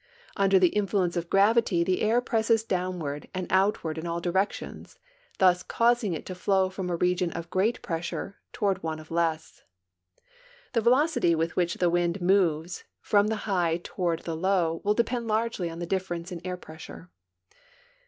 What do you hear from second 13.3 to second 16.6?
high toward the low will depend largely on the difference in air